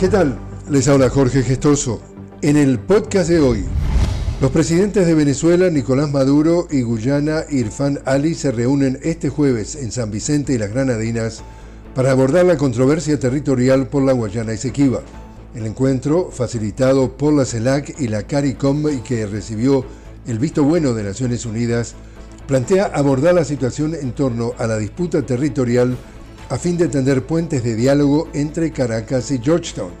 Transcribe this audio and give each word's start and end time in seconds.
¿Qué 0.00 0.08
tal? 0.08 0.38
Les 0.70 0.88
habla 0.88 1.10
Jorge 1.10 1.42
Gestoso. 1.42 2.00
En 2.40 2.56
el 2.56 2.78
podcast 2.78 3.28
de 3.28 3.38
hoy, 3.38 3.66
los 4.40 4.50
presidentes 4.50 5.06
de 5.06 5.12
Venezuela, 5.12 5.68
Nicolás 5.68 6.10
Maduro 6.10 6.66
y 6.70 6.80
Guyana, 6.80 7.44
Irfan 7.50 7.98
Ali, 8.06 8.34
se 8.34 8.50
reúnen 8.50 8.98
este 9.02 9.28
jueves 9.28 9.76
en 9.76 9.92
San 9.92 10.10
Vicente 10.10 10.54
y 10.54 10.58
las 10.58 10.70
Granadinas 10.70 11.42
para 11.94 12.12
abordar 12.12 12.46
la 12.46 12.56
controversia 12.56 13.20
territorial 13.20 13.88
por 13.88 14.02
la 14.02 14.14
Guayana 14.14 14.54
Esequiba. 14.54 15.02
El 15.54 15.66
encuentro, 15.66 16.30
facilitado 16.30 17.18
por 17.18 17.34
la 17.34 17.44
CELAC 17.44 18.00
y 18.00 18.08
la 18.08 18.22
CARICOM 18.22 18.88
y 18.88 19.00
que 19.00 19.26
recibió 19.26 19.84
el 20.26 20.38
visto 20.38 20.64
bueno 20.64 20.94
de 20.94 21.02
Naciones 21.02 21.44
Unidas, 21.44 21.94
plantea 22.46 22.86
abordar 22.86 23.34
la 23.34 23.44
situación 23.44 23.94
en 23.94 24.12
torno 24.12 24.54
a 24.56 24.66
la 24.66 24.78
disputa 24.78 25.20
territorial 25.20 25.94
a 26.50 26.58
fin 26.58 26.76
de 26.76 26.88
tender 26.88 27.24
puentes 27.24 27.62
de 27.62 27.76
diálogo 27.76 28.28
entre 28.34 28.72
Caracas 28.72 29.30
y 29.30 29.38
Georgetown. 29.38 29.92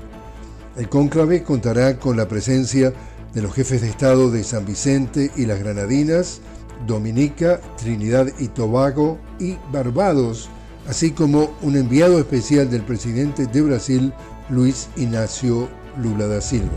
El 0.76 0.88
cónclave 0.88 1.44
contará 1.44 1.96
con 1.96 2.16
la 2.16 2.26
presencia 2.26 2.92
de 3.32 3.42
los 3.42 3.54
jefes 3.54 3.82
de 3.82 3.88
Estado 3.88 4.32
de 4.32 4.42
San 4.42 4.66
Vicente 4.66 5.30
y 5.36 5.46
las 5.46 5.60
Granadinas, 5.60 6.40
Dominica, 6.88 7.60
Trinidad 7.78 8.26
y 8.40 8.48
Tobago 8.48 9.18
y 9.38 9.58
Barbados, 9.72 10.48
así 10.88 11.12
como 11.12 11.52
un 11.62 11.76
enviado 11.76 12.18
especial 12.18 12.68
del 12.68 12.82
presidente 12.82 13.46
de 13.46 13.62
Brasil, 13.62 14.12
Luis 14.48 14.88
Ignacio 14.96 15.68
Lula 16.02 16.26
da 16.26 16.40
Silva. 16.40 16.72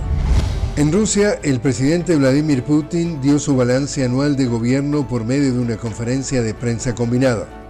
En 0.75 0.91
Rusia, 0.91 1.39
el 1.41 1.59
presidente 1.59 2.15
Vladimir 2.15 2.63
Putin 2.63 3.21
dio 3.21 3.39
su 3.39 3.55
balance 3.55 4.03
anual 4.03 4.35
de 4.35 4.45
gobierno 4.45 5.07
por 5.07 5.25
medio 5.25 5.51
de 5.51 5.59
una 5.59 5.77
conferencia 5.77 6.43
de 6.43 6.53
prensa 6.53 6.93
combinada. 6.93 7.62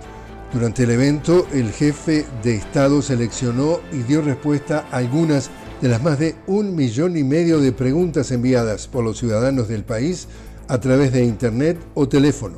Durante 0.53 0.83
el 0.83 0.91
evento, 0.91 1.47
el 1.51 1.71
jefe 1.71 2.27
de 2.43 2.55
Estado 2.55 3.01
seleccionó 3.01 3.79
y 3.91 4.03
dio 4.03 4.21
respuesta 4.21 4.85
a 4.91 4.97
algunas 4.97 5.49
de 5.81 5.89
las 5.89 6.03
más 6.03 6.19
de 6.19 6.35
un 6.45 6.75
millón 6.75 7.17
y 7.17 7.23
medio 7.23 7.59
de 7.59 7.71
preguntas 7.71 8.29
enviadas 8.29 8.87
por 8.87 9.03
los 9.03 9.17
ciudadanos 9.17 9.67
del 9.67 9.83
país 9.83 10.27
a 10.67 10.79
través 10.79 11.11
de 11.11 11.25
Internet 11.25 11.79
o 11.95 12.07
teléfono. 12.07 12.57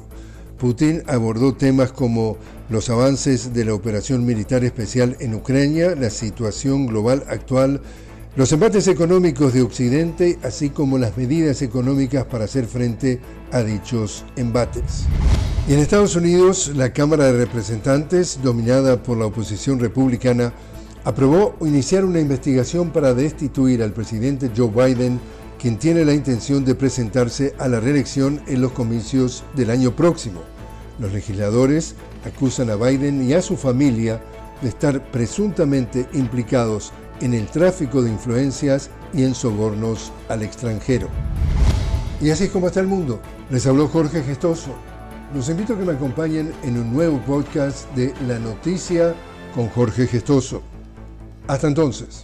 Putin 0.57 1.03
abordó 1.07 1.53
temas 1.53 1.93
como 1.93 2.35
los 2.69 2.89
avances 2.89 3.53
de 3.53 3.63
la 3.63 3.73
operación 3.73 4.25
militar 4.25 4.65
especial 4.65 5.15
en 5.21 5.33
Ucrania, 5.33 5.95
la 5.95 6.09
situación 6.09 6.87
global 6.87 7.23
actual, 7.29 7.79
los 8.35 8.51
embates 8.51 8.89
económicos 8.89 9.53
de 9.53 9.61
Occidente, 9.61 10.37
así 10.43 10.69
como 10.69 10.97
las 10.97 11.15
medidas 11.15 11.61
económicas 11.61 12.25
para 12.25 12.45
hacer 12.45 12.65
frente 12.65 13.21
a 13.51 13.63
dichos 13.63 14.25
embates. 14.35 15.05
Y 15.69 15.73
en 15.73 15.79
Estados 15.79 16.17
Unidos, 16.17 16.73
la 16.75 16.91
Cámara 16.91 17.25
de 17.25 17.45
Representantes, 17.45 18.39
dominada 18.43 19.01
por 19.01 19.17
la 19.17 19.25
oposición 19.25 19.79
republicana, 19.79 20.51
aprobó 21.05 21.55
iniciar 21.61 22.03
una 22.03 22.19
investigación 22.19 22.89
para 22.91 23.13
destituir 23.13 23.81
al 23.81 23.93
presidente 23.93 24.51
Joe 24.55 24.69
Biden, 24.69 25.17
quien 25.57 25.79
tiene 25.79 26.03
la 26.03 26.13
intención 26.13 26.65
de 26.65 26.75
presentarse 26.75 27.55
a 27.57 27.69
la 27.69 27.79
reelección 27.79 28.41
en 28.47 28.61
los 28.61 28.73
comicios 28.73 29.45
del 29.55 29.69
año 29.69 29.95
próximo. 29.95 30.41
Los 30.99 31.13
legisladores 31.13 31.95
acusan 32.25 32.69
a 32.69 32.75
Biden 32.75 33.27
y 33.27 33.33
a 33.33 33.41
su 33.41 33.55
familia 33.55 34.21
de 34.61 34.69
estar 34.69 35.09
presuntamente 35.11 36.07
implicados 36.13 36.91
en 37.21 37.33
el 37.33 37.47
tráfico 37.47 38.01
de 38.01 38.11
influencias 38.11 38.89
y 39.13 39.23
en 39.23 39.35
sobornos 39.35 40.11
al 40.29 40.43
extranjero. 40.43 41.07
Y 42.21 42.29
así 42.29 42.45
es 42.45 42.49
como 42.51 42.67
está 42.67 42.79
el 42.79 42.87
mundo. 42.87 43.19
Les 43.49 43.65
habló 43.67 43.87
Jorge 43.87 44.23
Gestoso. 44.23 44.71
Los 45.33 45.49
invito 45.49 45.73
a 45.73 45.77
que 45.77 45.85
me 45.85 45.93
acompañen 45.93 46.53
en 46.63 46.77
un 46.77 46.93
nuevo 46.93 47.19
podcast 47.19 47.89
de 47.95 48.13
La 48.27 48.39
Noticia 48.39 49.13
con 49.53 49.69
Jorge 49.69 50.07
Gestoso. 50.07 50.61
Hasta 51.47 51.67
entonces. 51.67 52.21